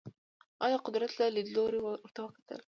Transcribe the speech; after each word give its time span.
هغه 0.63 0.77
د 0.81 0.83
قدرت 0.85 1.11
له 1.19 1.25
لیدلوري 1.35 1.79
ورته 1.81 2.19
وکتل. 2.23 2.59